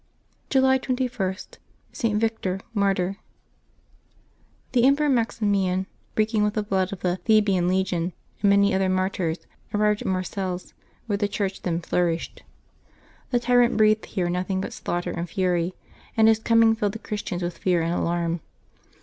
July 0.49 0.79
21.— 0.79 1.59
ST. 1.91 2.15
VICTOR, 2.15 2.59
Martyr. 2.73 3.17
^^HE 4.73 4.83
Emperor 4.83 5.09
Maximian, 5.09 5.85
reeking 6.15 6.43
with 6.43 6.55
the 6.55 6.63
blood 6.63 6.91
of 6.91 7.01
the 7.01 7.17
V 7.17 7.21
^ 7.21 7.23
Thebaean 7.45 7.67
legion 7.69 8.11
and 8.41 8.49
many 8.49 8.73
other 8.73 8.89
martyrs, 8.89 9.37
arrived 9.75 10.01
at 10.01 10.07
Marseilles, 10.07 10.73
where 11.05 11.17
the 11.19 11.27
Church 11.27 11.61
then 11.61 11.81
flourished. 11.81 12.41
The 13.29 13.39
tyrant 13.39 13.77
breathed 13.77 14.05
here 14.07 14.27
nothing 14.27 14.59
but 14.59 14.73
slaughter 14.73 15.11
and 15.11 15.29
fury, 15.29 15.75
and 16.17 16.27
his 16.27 16.39
coming 16.39 16.73
filled 16.75 16.93
the 16.93 16.97
Christians 16.97 17.43
with 17.43 17.59
fear 17.59 17.83
and 17.83 17.93
alarm. 17.93 18.39